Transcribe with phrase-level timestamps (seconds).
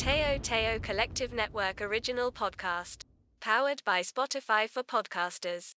[0.00, 3.02] Teo Teo Collective Network original podcast.
[3.38, 5.74] Powered by Spotify for podcasters.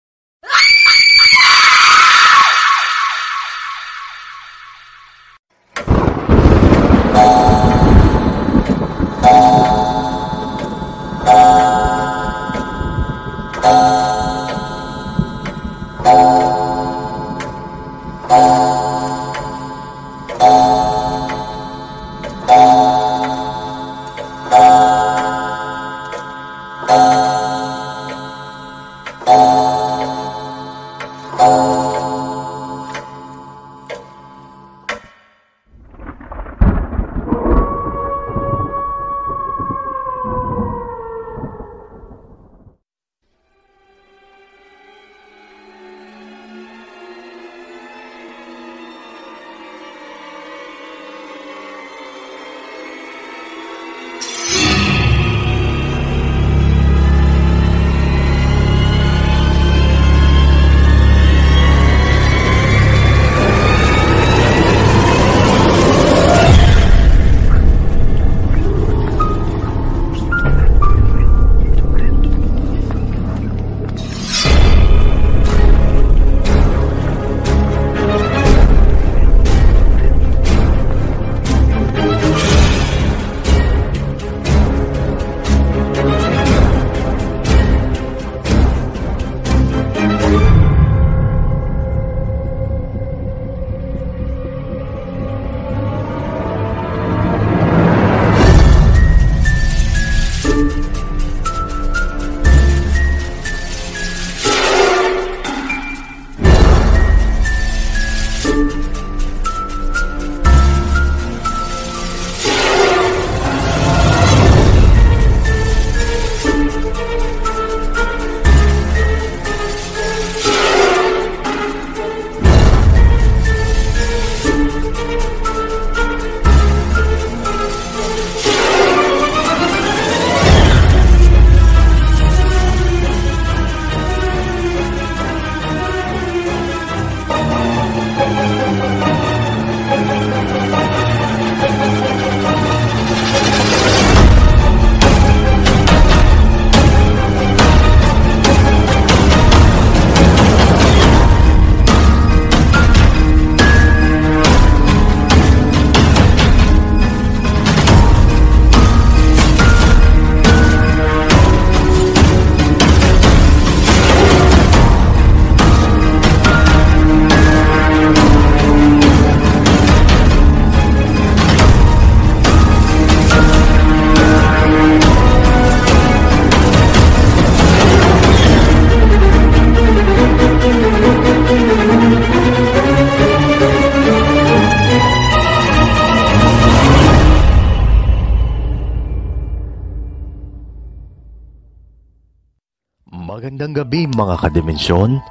[193.54, 195.22] Magandang gabi mga kadimensyon.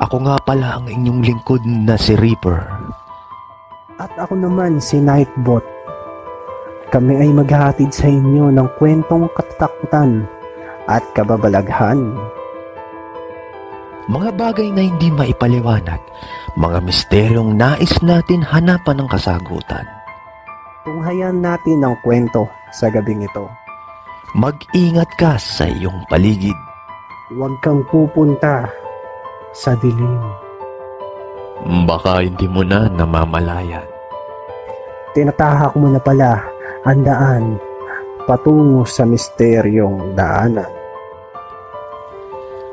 [0.00, 2.64] Ako nga pala ang inyong lingkod na si Reaper.
[4.00, 5.60] At ako naman si Nightbot.
[6.88, 10.24] Kami ay maghahatid sa inyo ng kwentong katatakutan
[10.88, 12.16] at kababalaghan.
[14.08, 16.00] Mga bagay na hindi maipaliwanag,
[16.56, 19.84] mga misteryong nais natin hanapan ng kasagutan.
[20.88, 23.44] Tunghayan natin ang kwento sa gabing ito.
[24.32, 26.56] Mag-ingat ka sa iyong paligid.
[27.26, 28.70] Huwag kang pupunta
[29.50, 30.22] sa dilim.
[31.82, 33.82] Baka hindi mo na namamalayan.
[35.10, 36.38] Tinatahak mo na pala
[36.86, 37.44] ang daan
[38.30, 40.70] patungo sa misteryong daanan.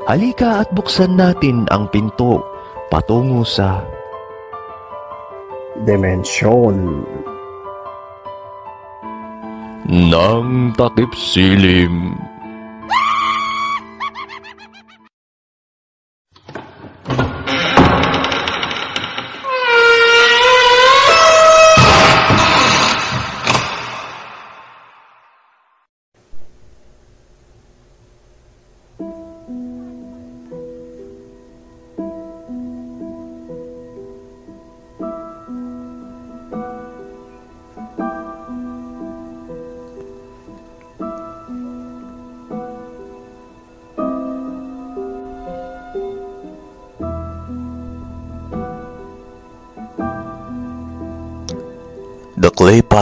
[0.06, 2.38] Halika at buksan natin ang pinto
[2.92, 3.82] patungo sa
[5.82, 7.02] Dimensyon.
[9.84, 12.23] ng takip silim.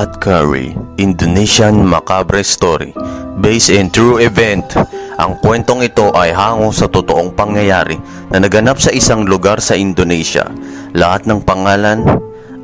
[0.02, 2.90] Claypot Curry, Indonesian Macabre Story,
[3.38, 4.66] based in true event.
[5.14, 8.02] Ang kwentong ito ay hango sa totoong pangyayari
[8.34, 10.50] na naganap sa isang lugar sa Indonesia.
[10.99, 12.02] Lahat ng pangalan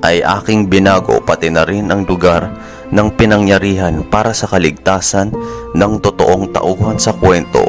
[0.03, 2.51] ay aking binago pati na rin ang lugar
[2.91, 5.31] ng pinangyarihan para sa kaligtasan
[5.79, 7.63] ng totoong tauhan sa kwento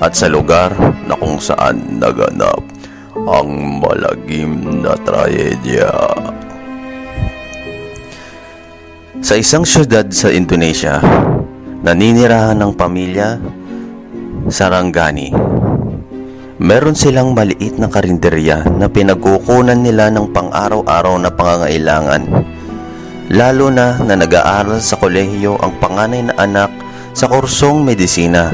[0.00, 0.72] at sa lugar
[1.04, 2.64] na kung saan naganap
[3.28, 5.92] ang malagim na trahedya.
[9.20, 10.96] Sa isang syudad sa Indonesia,
[11.84, 13.36] naninirahan ng pamilya
[14.48, 15.28] Sarangani.
[16.56, 22.22] Meron silang maliit na karinderya na pinagkukunan nila ng pang-araw-araw na pangangailangan.
[23.28, 26.72] Lalo na na nag-aaral sa kolehiyo ang panganay na anak
[27.12, 28.48] sa kursong medisina.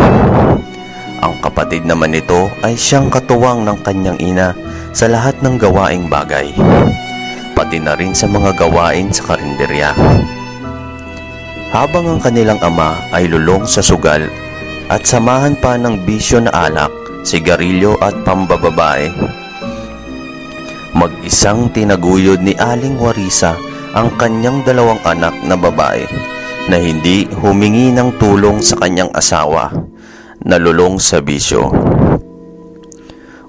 [1.23, 4.51] Ang kapatid naman nito ay siyang katuwang ng kanyang ina
[4.91, 6.51] sa lahat ng gawaing bagay,
[7.55, 9.95] pati na rin sa mga gawain sa karinderya.
[11.76, 14.25] Habang ang kanilang ama ay lulong sa sugal
[14.88, 16.88] at samahan pa ng bisyo na alak,
[17.20, 19.12] sigarilyo at pambababae,
[20.96, 23.61] mag-isang tinaguyod ni Aling Warisa
[23.93, 26.08] ang kanyang dalawang anak na babae
[26.73, 29.69] na hindi humingi ng tulong sa kanyang asawa
[30.49, 31.69] na lulong sa bisyo.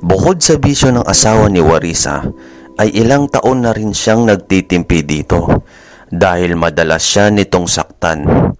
[0.03, 2.27] Bukod sa bisyo ng asawa ni Warisa,
[2.75, 5.63] ay ilang taon na rin siyang nagtitimpi dito
[6.11, 7.67] dahil madalas siya nitong
[7.97, 8.53] saktan.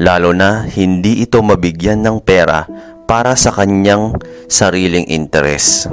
[0.00, 2.64] Lalo na hindi ito mabigyan ng pera
[3.04, 4.16] para sa kanyang
[4.48, 5.84] sariling interes.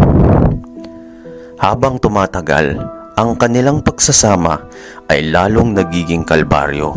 [1.59, 2.79] Habang tumatagal,
[3.19, 4.71] ang kanilang pagsasama
[5.11, 6.95] ay lalong nagiging kalbaryo.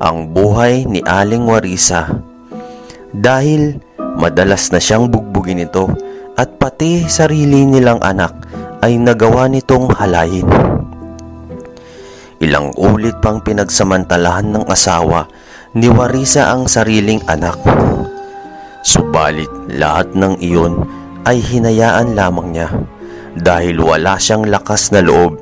[0.00, 2.08] Ang buhay ni Aling Warisa
[3.12, 3.76] dahil
[4.16, 5.92] madalas na siyang bugbugin ito
[6.38, 8.32] at pati sarili nilang anak
[8.80, 10.79] ay nagawa nitong halayin.
[12.40, 15.28] Ilang ulit pang pinagsamantalahan ng asawa
[15.76, 17.60] ni Warisa ang sariling anak.
[18.80, 20.88] Subalit lahat ng iyon
[21.28, 22.72] ay hinayaan lamang niya
[23.36, 25.36] dahil wala siyang lakas na loob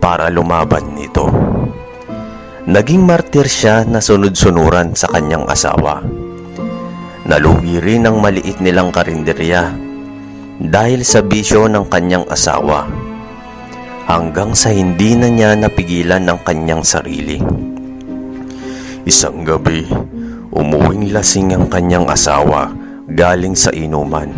[0.00, 1.28] para lumaban nito.
[2.64, 6.00] Naging martir siya na sunod-sunuran sa kanyang asawa.
[7.28, 9.68] Nalugi rin ang maliit nilang karinderya
[10.64, 12.88] dahil sa bisyo ng kanyang asawa
[14.08, 17.36] hanggang sa hindi na niya napigilan ng kanyang sarili.
[19.04, 19.84] Isang gabi,
[20.48, 22.72] umuwing lasing ang kanyang asawa
[23.12, 24.32] galing sa inuman.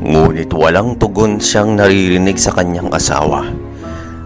[0.00, 3.44] Ngunit walang tugon siyang naririnig sa kanyang asawa.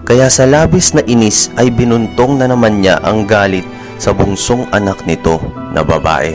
[0.06, 3.66] Kaya sa labis na inis ay binuntong na naman niya ang galit
[3.98, 5.42] sa bungsong anak nito
[5.74, 6.30] na babae.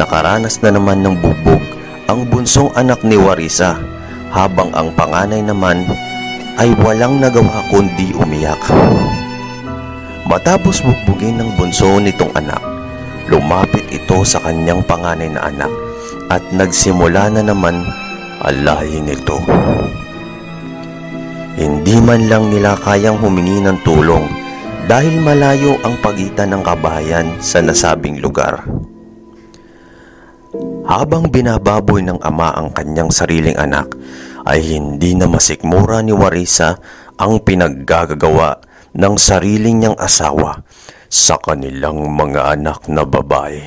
[0.00, 1.60] Nakaranas na naman ng bubog
[2.08, 3.76] ang bunsong anak ni Warisa
[4.32, 5.84] habang ang panganay naman
[6.58, 8.60] ay walang nagawa kundi umiyak.
[10.24, 12.62] Matapos bugbugin ng bunso nitong anak,
[13.28, 15.72] lumapit ito sa kanyang panganay na anak
[16.32, 17.84] at nagsimula na naman
[18.40, 19.36] alayin ito.
[21.54, 24.26] Hindi man lang nila kayang humingi ng tulong
[24.90, 28.66] dahil malayo ang pagitan ng kabahayan sa nasabing lugar.
[30.84, 33.88] Habang binababoy ng ama ang kanyang sariling anak,
[34.44, 36.76] ay hindi na masikmura ni Warisa
[37.16, 38.60] ang pinaggagawa
[38.94, 40.62] ng sariling niyang asawa
[41.08, 43.62] sa kanilang mga anak na babae.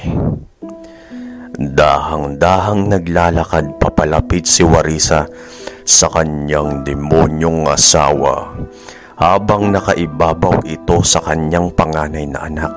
[1.57, 5.25] Dahang-dahang naglalakad papalapit si Warisa
[5.81, 8.53] sa kanyang demonyong asawa
[9.17, 12.73] habang nakaibabaw ito sa kanyang panganay na anak.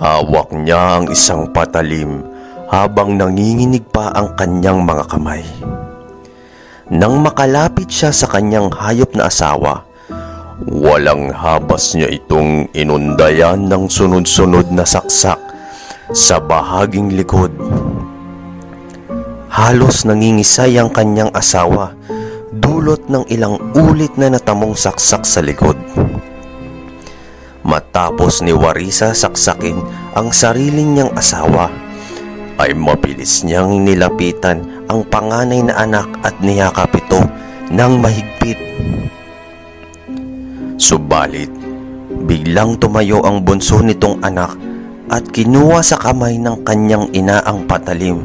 [0.00, 2.24] Hawak niya ang isang patalim
[2.72, 5.44] habang nanginginig pa ang kanyang mga kamay.
[6.94, 9.82] Nang makalapit siya sa kanyang hayop na asawa,
[10.62, 15.42] walang habas niya itong inundayan ng sunod-sunod na saksak
[16.14, 17.50] sa bahaging likod.
[19.50, 21.98] Halos nangingisay ang kanyang asawa
[22.54, 25.74] dulot ng ilang ulit na natamong saksak sa likod.
[27.66, 29.82] Matapos ni Warisa saksakin
[30.14, 31.74] ang sarili niyang asawa,
[32.54, 37.20] ay mabilis niyang nilapitan ang panganay na anak at niyakap ito
[37.72, 38.58] ng mahigpit.
[40.76, 41.48] Subalit,
[42.28, 44.52] biglang tumayo ang bunso nitong anak
[45.08, 48.20] at kinuha sa kamay ng kanyang ina ang patalim.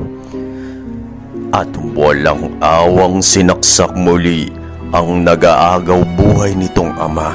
[1.49, 4.53] At walang awang sinaksak muli
[4.93, 7.33] ang nagaagaw buhay nitong ama.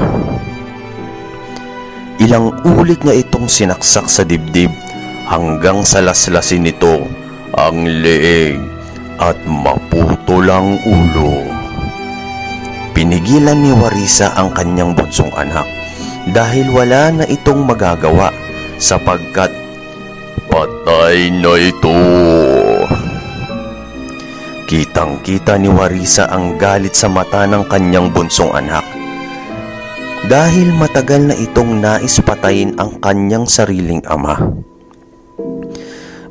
[2.22, 4.70] Ilang ulit niya itong sinaksak sa dibdib
[5.26, 7.02] hanggang sa laslasin nito
[7.58, 8.54] ang leeg
[9.18, 11.44] at maputo lang ulo.
[12.94, 15.66] Pinigilan ni Warisa ang kanyang bunsong anak
[16.30, 18.30] dahil wala na itong magagawa
[18.78, 19.50] sapagkat
[20.47, 21.99] patay na ito.
[24.64, 28.87] Kitang-kita ni Warisa ang galit sa mata ng kanyang bunsong anak.
[30.25, 34.40] Dahil matagal na itong nais patayin ang kanyang sariling ama.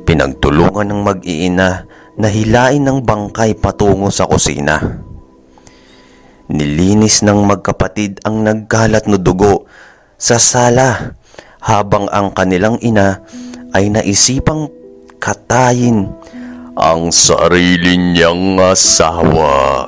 [0.02, 5.02] Pinagtulungan ng mag-iina na hilain ng bangkay patungo sa kusina.
[6.50, 9.64] Nilinis ng magkapatid ang nagkalat na dugo
[10.20, 11.16] sa sala
[11.64, 13.24] habang ang kanilang ina
[13.72, 14.68] ay naisipang
[15.16, 16.12] katayin
[16.76, 19.86] ang sarili niyang asawa.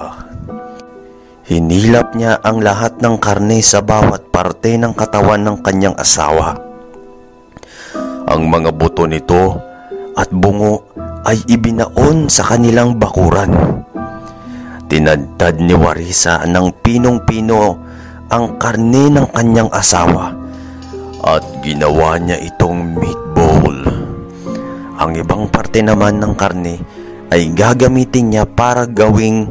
[1.46, 6.58] Hinilap niya ang lahat ng karne sa bawat parte ng katawan ng kanyang asawa.
[8.26, 9.54] Ang mga buto nito
[10.18, 10.82] at bungo
[11.26, 13.82] ay ibinaon sa kanilang bakuran.
[14.86, 17.74] Tinadtad ni Warisa ng pinong-pino
[18.30, 20.30] ang karne ng kanyang asawa
[21.26, 23.74] at ginawa niya itong meatball.
[25.02, 26.78] Ang ibang parte naman ng karne
[27.34, 29.50] ay gagamitin niya para gawing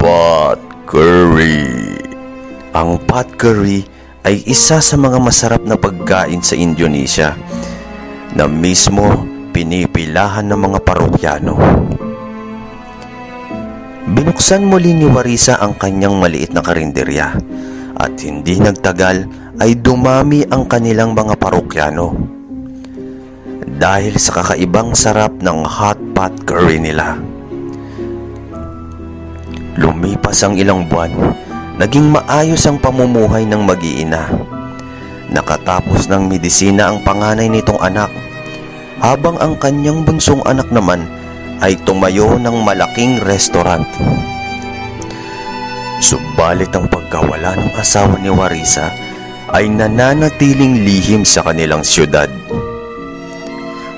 [0.00, 0.56] pot
[0.88, 1.68] curry.
[2.72, 3.84] Ang pot curry
[4.24, 7.36] ay isa sa mga masarap na pagkain sa Indonesia
[8.32, 11.54] na mismo pinipilahan ng mga parokyano.
[14.10, 17.36] Binuksan muli ni Warisa ang kanyang maliit na karinderya
[17.94, 19.28] at hindi nagtagal
[19.60, 22.16] ay dumami ang kanilang mga parokyano
[23.80, 27.16] dahil sa kakaibang sarap ng hot pot curry nila.
[29.80, 31.12] Lumipas ang ilang buwan,
[31.80, 34.28] naging maayos ang pamumuhay ng mag-iina.
[35.30, 38.10] Nakatapos ng medisina ang panganay nitong anak,
[39.00, 41.08] habang ang kanyang bunsong anak naman
[41.64, 43.84] ay tumayo ng malaking restaurant.
[46.00, 48.88] Subalit ang pagkawala ng asawa ni Warisa
[49.52, 52.28] ay nananatiling lihim sa kanilang siyudad.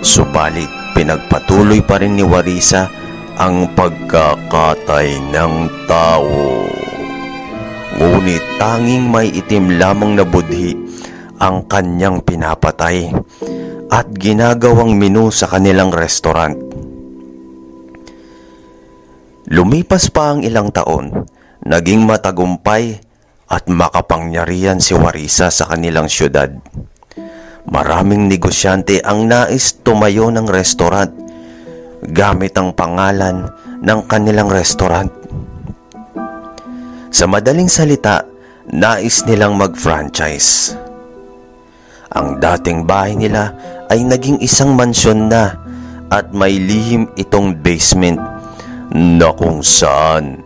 [0.03, 2.91] Subalit pinagpatuloy pa rin ni Warisa
[3.39, 5.55] ang pagkakatay ng
[5.87, 6.67] tao.
[8.03, 10.75] Ngunit tanging may itim lamang na budhi
[11.39, 13.15] ang kanyang pinapatay
[13.93, 16.57] at ginagawang menu sa kanilang restaurant.
[19.53, 21.29] Lumipas pa ang ilang taon,
[21.69, 22.97] naging matagumpay
[23.53, 26.49] at makapangyarihan si Warisa sa kanilang syudad.
[27.69, 31.13] Maraming negosyante ang nais tumayo ng restaurant
[32.01, 33.53] gamit ang pangalan
[33.85, 35.13] ng kanilang restaurant.
[37.13, 38.25] Sa madaling salita,
[38.73, 40.81] nais nilang mag-franchise.
[42.12, 43.57] Ang dating bahay nila
[43.88, 45.57] ay naging isang mansyon na
[46.12, 48.21] at may lihim itong basement
[48.92, 50.45] na kung saan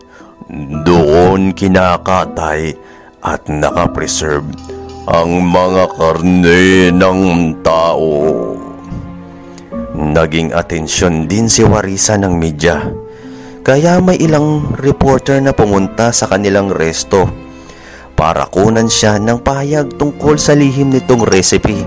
[0.87, 2.71] doon kinakatay
[3.19, 4.47] at nakapreserve
[5.11, 7.19] ang mga karne ng
[7.59, 8.15] tao.
[9.91, 12.79] Naging atensyon din si Warisa ng media.
[13.59, 17.46] Kaya may ilang reporter na pumunta sa kanilang resto
[18.17, 21.85] para kunan siya ng pahayag tungkol sa lihim nitong recipe.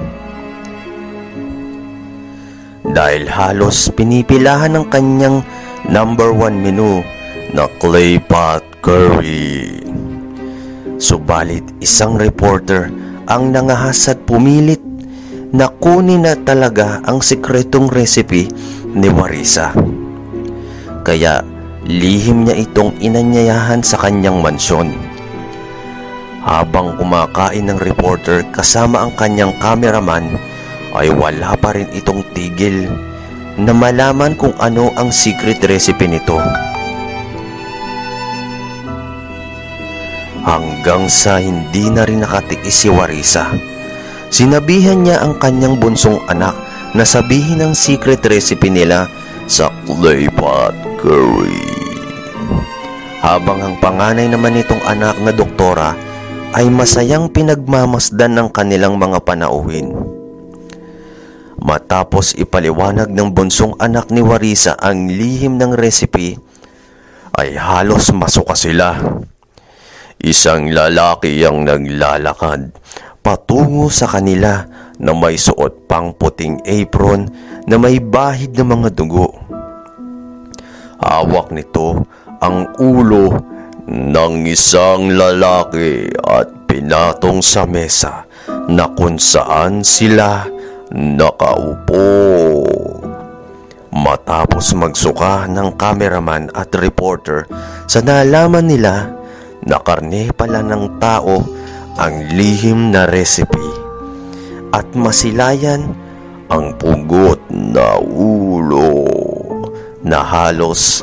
[2.86, 5.42] Dahil halos pinipilahan ng kanyang
[5.90, 7.02] number one menu
[7.50, 9.82] na clay pot curry.
[11.02, 12.86] Subalit isang reporter
[13.26, 14.78] ang nangahas at pumilit
[15.50, 18.46] na kunin na talaga ang sikretong recipe
[18.94, 19.74] ni Marisa.
[21.02, 21.42] Kaya
[21.90, 25.09] lihim niya itong inanyayahan sa kanyang mansyon.
[26.40, 30.40] Habang kumakain ng reporter kasama ang kanyang cameraman
[30.96, 32.88] ay wala pa rin itong tigil
[33.60, 36.40] na malaman kung ano ang secret recipe nito.
[40.44, 43.52] hanggang sa hindi na rin nakatiis si Warisa.
[44.30, 46.54] Sinabihan niya ang kanyang bunsong anak
[46.96, 49.06] na sabihin ang secret recipe nila
[49.50, 51.66] sa clay pot curry.
[53.20, 55.92] Habang ang panganay naman nitong anak na doktora
[56.50, 59.94] ay masayang pinagmamasdan ng kanilang mga panauhin.
[61.60, 66.40] Matapos ipaliwanag ng bunsong anak ni Warisa ang lihim ng recipe,
[67.38, 68.98] ay halos masuka sila.
[70.20, 72.74] Isang lalaki ang naglalakad
[73.20, 74.66] patungo sa kanila
[75.00, 77.30] na may suot pang puting apron
[77.64, 79.32] na may bahid ng mga dugo.
[81.00, 82.04] Hawak nito
[82.40, 83.32] ang ulo
[83.90, 88.22] ng isang lalaki at pinatong sa mesa
[88.70, 90.46] na kung sila
[90.94, 92.06] nakaupo.
[93.90, 97.50] Matapos magsuka ng cameraman at reporter
[97.90, 99.10] sa nalaman nila
[99.66, 101.42] na karne pala ng tao
[101.98, 103.66] ang lihim na recipe
[104.70, 105.90] at masilayan
[106.46, 109.10] ang pugot na ulo
[110.06, 111.02] na halos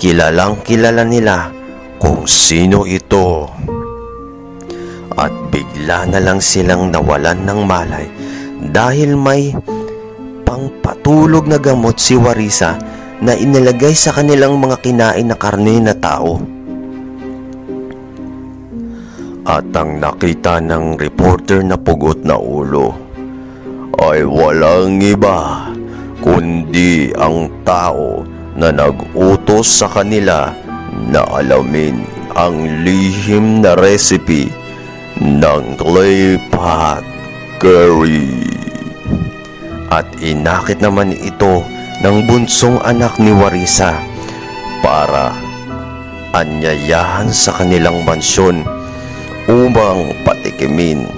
[0.00, 1.57] kilalang kilala nila
[1.98, 3.50] kung sino ito.
[5.18, 8.06] At bigla na lang silang nawalan ng malay
[8.70, 9.50] dahil may
[10.46, 12.78] pangpatulog na gamot si Warisa
[13.18, 16.38] na inilagay sa kanilang mga kinain na karne na tao.
[19.48, 22.94] At ang nakita ng reporter na pugot na ulo
[23.98, 25.66] ay walang iba
[26.20, 28.22] kundi ang tao
[28.54, 30.52] na nag-utos sa kanila
[31.06, 32.02] na alamin
[32.34, 34.50] ang lihim na recipe
[35.18, 37.02] ng clay pot
[37.62, 38.46] curry.
[39.88, 41.64] At inakit naman ito
[42.04, 43.98] ng bunsong anak ni Warisa
[44.84, 45.34] para
[46.36, 48.62] anyayahan sa kanilang mansyon
[49.48, 51.08] upang patikimin.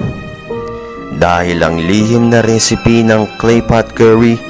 [1.20, 4.40] Dahil ang lihim na recipe ng clay pot curry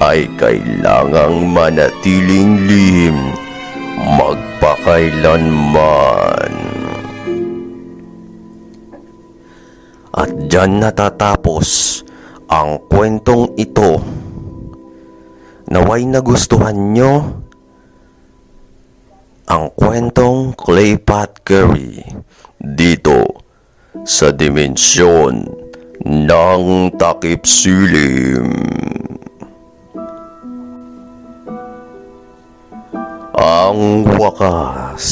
[0.00, 3.49] ay kailangang manatiling lihim
[4.00, 6.52] magpakailanman.
[10.10, 12.02] At dyan natatapos
[12.50, 14.02] ang kwentong ito.
[15.70, 17.40] Naway nagustuhan nyo
[19.50, 20.98] ang kwentong Clay
[21.46, 22.02] Curry
[22.58, 23.26] dito
[24.06, 25.46] sa dimensyon
[26.06, 28.46] ng takip silim.
[33.40, 35.08] Ang wakas.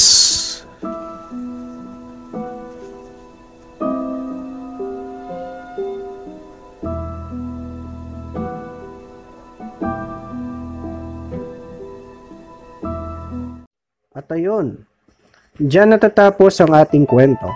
[14.12, 14.84] At ayun,
[15.56, 17.48] dyan natatapos ang ating kwento.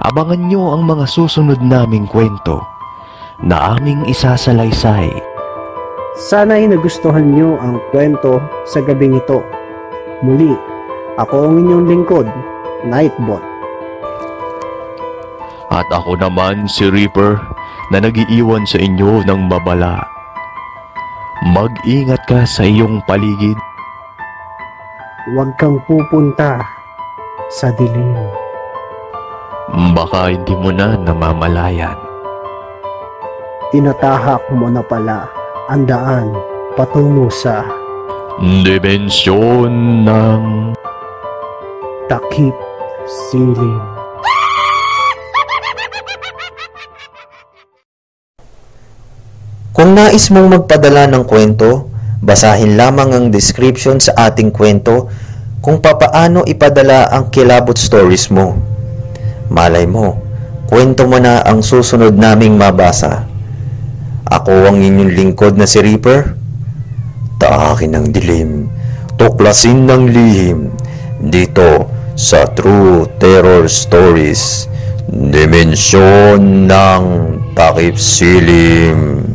[0.00, 2.64] Abangan nyo ang mga susunod naming kwento
[3.44, 5.27] na aming isasalaysay.
[6.18, 9.38] Sana'y nagustuhan nyo ang kwento sa gabing ito.
[10.18, 10.50] Muli,
[11.14, 12.26] ako ang inyong lingkod,
[12.82, 13.38] Nightbot.
[15.70, 17.38] At ako naman si Reaper
[17.94, 20.02] na nagiiwan sa inyo ng babala.
[21.54, 23.54] Mag-ingat ka sa iyong paligid.
[25.30, 26.58] Huwag kang pupunta
[27.46, 28.18] sa dilim.
[29.94, 31.94] Baka hindi mo na namamalayan.
[33.70, 35.37] Tinatahak mo na pala
[35.68, 36.32] ang daan
[36.80, 37.60] patungo sa
[38.38, 40.42] Dimensyon ng
[42.08, 42.54] takip
[43.04, 43.82] silim.
[49.74, 51.90] Kung nais mong magpadala ng kwento,
[52.22, 55.10] basahin lamang ang description sa ating kwento
[55.60, 58.54] kung papaano ipadala ang kilabot stories mo.
[59.50, 60.16] Malay mo,
[60.70, 63.26] kwento mo na ang susunod naming mabasa.
[64.48, 66.32] Ako ang inyong lingkod na si Reaper.
[67.36, 68.72] Taakin ng dilim,
[69.20, 70.72] tuklasin ng lihim,
[71.20, 74.64] dito sa True Terror Stories,
[75.12, 77.02] Dimensyon ng
[77.52, 79.27] Takip Silim.